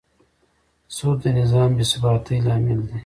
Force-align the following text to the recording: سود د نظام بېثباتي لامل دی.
سود 0.95 1.17
د 1.23 1.25
نظام 1.39 1.69
بېثباتي 1.77 2.35
لامل 2.45 2.79
دی. 2.89 2.97